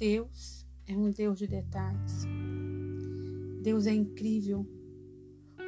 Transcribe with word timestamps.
Deus 0.00 0.66
é 0.86 0.96
um 0.96 1.10
Deus 1.10 1.38
de 1.38 1.46
detalhes. 1.46 2.24
Deus 3.62 3.86
é 3.86 3.92
incrível. 3.92 4.66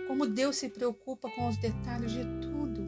Como 0.09 0.27
Deus 0.27 0.57
se 0.57 0.71
preocupa 0.71 1.31
com 1.37 1.49
os 1.49 1.59
detalhes 1.59 2.13
de 2.13 2.25
tudo. 2.41 2.81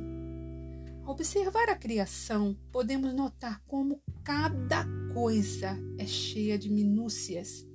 Ao 1.05 1.13
observar 1.13 1.69
a 1.69 1.77
criação, 1.77 2.59
podemos 2.73 3.13
notar 3.13 3.63
como 3.67 4.03
cada 4.25 4.87
coisa 5.13 5.79
é 5.99 6.07
cheia 6.07 6.59
de 6.59 6.71
minúcias, 6.71 7.69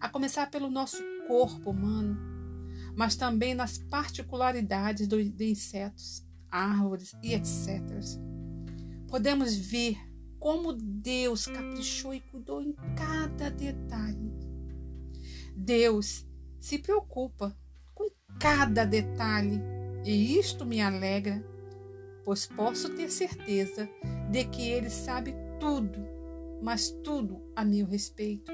a 0.00 0.08
começar 0.08 0.50
pelo 0.50 0.70
nosso 0.70 1.02
corpo 1.28 1.72
humano, 1.72 2.16
mas 2.96 3.16
também 3.16 3.52
nas 3.52 3.76
particularidades 3.76 5.06
de 5.06 5.50
insetos, 5.50 6.26
árvores 6.50 7.14
e 7.22 7.34
etc. 7.34 7.82
Podemos 9.06 9.54
ver 9.54 10.09
como 10.40 10.72
Deus 10.72 11.46
caprichou 11.46 12.14
e 12.14 12.20
cuidou 12.20 12.62
em 12.62 12.74
cada 12.96 13.50
detalhe. 13.50 14.32
Deus 15.54 16.26
se 16.58 16.78
preocupa 16.78 17.54
com 17.94 18.08
cada 18.40 18.86
detalhe 18.86 19.60
e 20.02 20.38
isto 20.38 20.64
me 20.64 20.80
alegra, 20.80 21.44
pois 22.24 22.46
posso 22.46 22.88
ter 22.96 23.10
certeza 23.10 23.86
de 24.30 24.44
que 24.46 24.70
Ele 24.70 24.88
sabe 24.88 25.34
tudo, 25.60 26.00
mas 26.62 26.90
tudo 27.04 27.42
a 27.54 27.62
meu 27.62 27.86
respeito, 27.86 28.50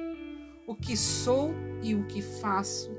o 0.66 0.74
que 0.74 0.96
sou 0.96 1.52
e 1.82 1.94
o 1.94 2.04
que 2.08 2.20
faço. 2.20 2.90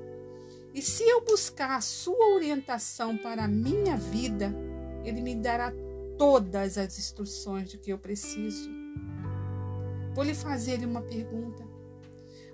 E 0.74 0.82
se 0.82 1.04
eu 1.04 1.26
buscar 1.26 1.76
a 1.76 1.82
sua 1.82 2.36
orientação 2.36 3.18
para 3.18 3.44
a 3.44 3.48
minha 3.50 3.98
vida, 3.98 4.56
Ele 5.04 5.22
me 5.22 5.36
dará 5.36 5.74
todas 6.18 6.78
as 6.78 6.98
instruções 6.98 7.70
de 7.70 7.78
que 7.78 7.92
eu 7.92 8.00
preciso. 8.00 8.87
Vou 10.18 10.26
lhe 10.26 10.34
fazer 10.34 10.84
uma 10.84 11.04
pergunta. 11.04 11.64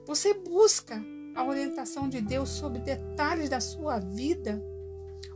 Você 0.05 0.33
busca 0.33 1.01
a 1.33 1.45
orientação 1.45 2.09
de 2.09 2.19
Deus 2.19 2.49
sobre 2.49 2.79
detalhes 2.79 3.49
da 3.49 3.61
sua 3.61 3.99
vida 3.99 4.61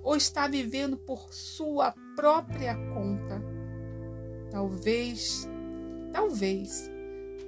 ou 0.03 0.14
está 0.14 0.45
vivendo 0.45 0.98
por 0.98 1.33
sua 1.33 1.95
própria 2.17 2.75
conta? 2.94 3.42
Talvez, 4.52 5.48
talvez 6.11 6.92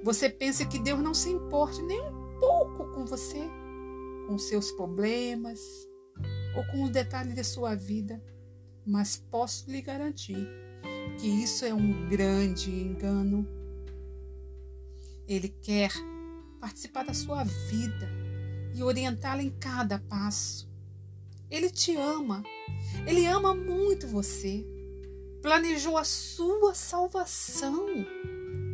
você 0.02 0.30
pense 0.30 0.66
que 0.66 0.78
Deus 0.78 1.02
não 1.02 1.12
se 1.12 1.28
importe 1.28 1.82
nem 1.82 2.00
um 2.00 2.38
pouco 2.40 2.90
com 2.94 3.04
você, 3.04 3.50
com 4.26 4.38
seus 4.38 4.72
problemas 4.72 5.60
ou 6.56 6.66
com 6.72 6.84
os 6.84 6.90
detalhes 6.90 7.34
de 7.34 7.44
sua 7.44 7.74
vida, 7.74 8.18
mas 8.86 9.18
posso 9.30 9.70
lhe 9.70 9.82
garantir 9.82 10.48
que 11.18 11.28
isso 11.28 11.66
é 11.66 11.74
um 11.74 12.08
grande 12.08 12.70
engano. 12.70 13.59
Ele 15.30 15.48
quer 15.48 15.92
participar 16.60 17.04
da 17.04 17.14
sua 17.14 17.44
vida 17.44 18.08
e 18.74 18.82
orientá-la 18.82 19.42
em 19.42 19.50
cada 19.50 20.00
passo. 20.00 20.68
Ele 21.48 21.70
te 21.70 21.96
ama. 21.96 22.42
Ele 23.06 23.26
ama 23.26 23.54
muito 23.54 24.08
você. 24.08 24.66
Planejou 25.40 25.96
a 25.96 26.02
sua 26.02 26.74
salvação 26.74 27.86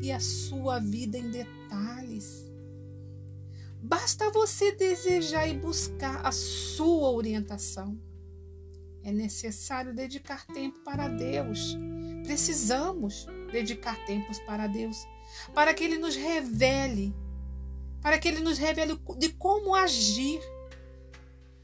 e 0.03 0.11
a 0.11 0.19
sua 0.19 0.79
vida 0.79 1.19
em 1.19 1.31
detalhes. 1.31 2.45
Basta 3.83 4.31
você 4.31 4.73
desejar 4.73 5.47
e 5.47 5.59
buscar 5.59 6.27
a 6.27 6.33
sua 6.33 7.11
orientação. 7.11 8.01
É 9.03 9.13
necessário 9.13 9.95
dedicar 9.95 10.47
tempo 10.47 10.81
para 10.81 11.07
Deus 11.07 11.77
Precisamos 12.27 13.25
dedicar 13.53 14.05
tempos 14.05 14.41
para 14.41 14.67
Deus, 14.67 15.07
para 15.55 15.75
que 15.75 15.85
Ele 15.85 15.99
nos 15.99 16.17
revele, 16.17 17.15
para 18.01 18.19
que 18.19 18.29
Ele 18.29 18.41
nos 18.41 18.59
revele 18.59 18.99
de 19.19 19.31
como 19.31 19.75
agir. 19.75 20.41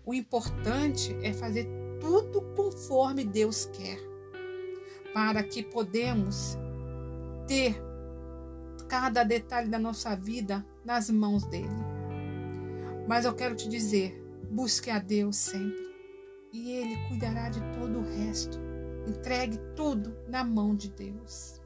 O 0.05 0.13
importante 0.13 1.17
é 1.23 1.33
fazer 1.33 1.69
tudo 2.01 2.43
conforme 2.57 3.25
Deus 3.25 3.67
quer, 3.67 3.99
para 5.15 5.43
que 5.43 5.63
podemos 5.63 6.59
ter 7.47 7.81
cada 8.89 9.23
detalhe 9.23 9.69
da 9.69 9.79
nossa 9.79 10.17
vida 10.17 10.67
nas 10.85 11.09
mãos 11.09 11.45
dele. 11.45 11.69
Mas 13.07 13.25
eu 13.25 13.35
quero 13.35 13.55
te 13.55 13.69
dizer, 13.69 14.21
busque 14.51 14.91
a 14.91 14.99
Deus 14.99 15.37
sempre 15.37 15.83
e 16.53 16.73
ele 16.73 16.97
cuidará 17.09 17.49
de 17.49 17.61
todo 17.73 17.99
o 17.99 18.17
resto. 18.17 18.59
Entregue 19.09 19.59
tudo 19.75 20.15
na 20.29 20.45
mão 20.45 20.77
de 20.77 20.91
Deus. 20.91 21.61